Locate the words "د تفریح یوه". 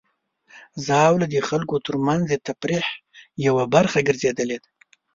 2.27-3.63